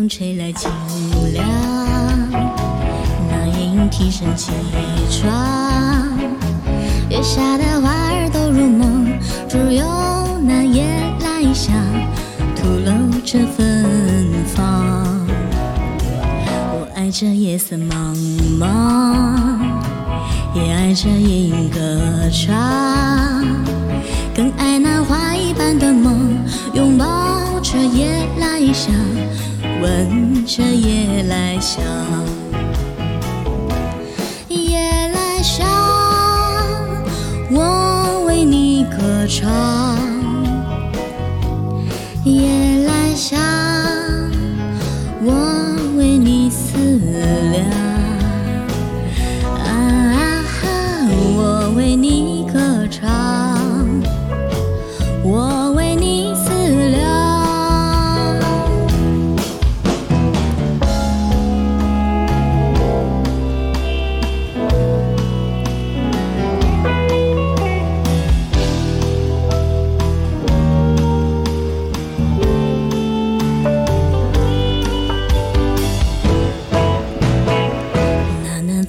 [0.00, 0.70] 风吹来清
[1.34, 1.46] 凉，
[3.28, 4.50] 那莺啼声起
[5.10, 5.30] 床，
[7.10, 9.06] 月下的花儿都入梦，
[9.46, 9.84] 只有
[10.38, 10.86] 那夜
[11.20, 11.74] 来香
[12.56, 14.96] 吐露着芬芳。
[16.72, 18.16] 我爱这夜色茫
[18.58, 19.58] 茫，
[20.54, 21.78] 也爱这夜莺歌
[22.30, 23.44] 唱，
[24.34, 26.38] 更爱那花一般的梦，
[26.72, 27.04] 拥抱
[27.60, 28.94] 着夜来香，
[29.80, 31.82] 闻着夜来香。
[34.48, 34.78] 夜
[35.08, 35.66] 来香，
[37.50, 39.50] 我为你歌唱。
[42.24, 43.40] 夜来香，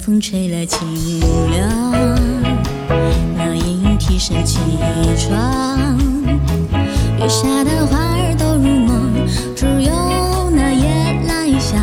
[0.04, 0.80] 风吹来清
[1.48, 1.70] 凉，
[3.36, 4.58] 那莺啼声起
[5.16, 5.96] 床，
[7.20, 9.12] 月下的花儿都入梦，
[9.54, 11.80] 只有那夜来香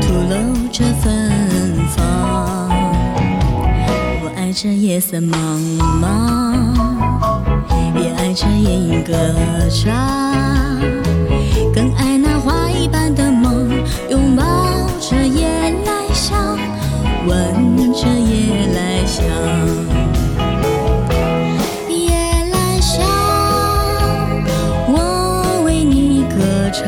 [0.00, 1.30] 吐露着芬
[1.94, 2.70] 芳。
[4.22, 5.36] 我爱这夜色茫
[6.00, 6.08] 茫，
[8.00, 9.12] 也爱这夜莺歌
[9.68, 9.92] 唱，
[17.26, 19.24] 闻着夜来香，
[21.88, 22.14] 夜
[22.52, 23.04] 来香，
[24.86, 26.36] 我为你歌
[26.72, 26.86] 唱。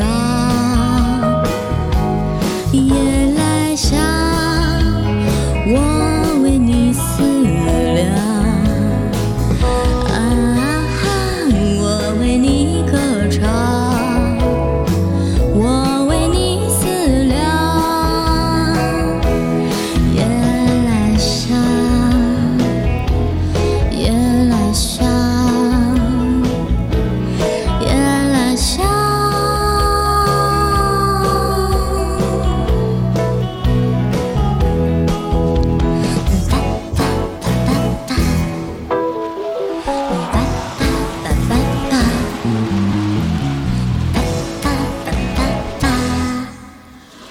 [2.72, 2.94] 夜
[3.34, 3.98] 来香。
[5.66, 5.97] 我。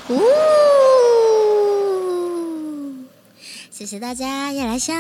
[0.10, 0.22] 呜！
[3.70, 4.96] 谢谢大家，夜来香。